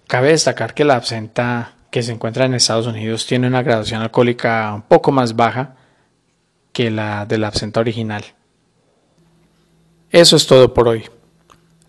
Cabe 0.07 0.29
destacar 0.29 0.75
que 0.75 0.85
la 0.85 0.97
absenta 0.97 1.73
que 1.91 2.03
se 2.03 2.13
encuentra 2.13 2.47
en 2.47 2.55
Estados 2.55 2.87
Unidos 2.87 3.27
tiene 3.27 3.47
una 3.47 3.63
graduación 3.63 4.03
alcohólica 4.03 4.73
un 4.75 4.83
poco 4.83 5.13
más 5.13 5.37
baja 5.37 5.75
que 6.73 6.91
la 6.91 7.27
de 7.27 7.39
la 7.39 7.49
absenta 7.49 7.81
original. 7.81 8.25
Eso 10.13 10.37
es 10.37 10.47
todo 10.47 10.75
por 10.75 10.89
hoy. 10.89 11.09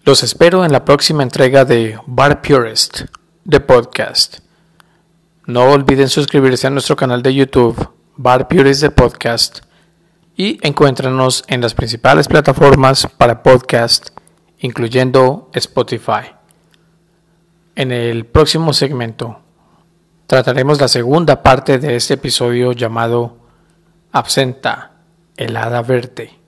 Los 0.05 0.23
espero 0.23 0.63
en 0.63 0.71
la 0.71 0.85
próxima 0.85 1.23
entrega 1.23 1.65
de 1.65 1.99
Bar 2.05 2.41
Purist, 2.41 3.01
de 3.43 3.59
podcast. 3.59 4.37
No 5.45 5.65
olviden 5.65 6.07
suscribirse 6.07 6.65
a 6.65 6.69
nuestro 6.69 6.95
canal 6.95 7.21
de 7.21 7.35
YouTube, 7.35 7.89
Bar 8.15 8.47
Purist 8.47 8.81
de 8.81 8.91
Podcast, 8.91 9.59
y 10.37 10.57
encuéntranos 10.65 11.43
en 11.49 11.59
las 11.59 11.73
principales 11.73 12.29
plataformas 12.29 13.07
para 13.17 13.43
podcast, 13.43 14.17
incluyendo 14.59 15.49
Spotify. 15.53 16.31
En 17.75 17.91
el 17.91 18.25
próximo 18.25 18.71
segmento 18.71 19.41
trataremos 20.27 20.79
la 20.79 20.87
segunda 20.87 21.43
parte 21.43 21.77
de 21.77 21.97
este 21.97 22.13
episodio 22.13 22.71
llamado 22.71 23.35
Absenta, 24.13 24.91
helada 25.35 25.81
verde. 25.81 26.42